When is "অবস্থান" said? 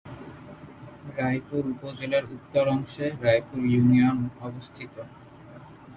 4.47-5.07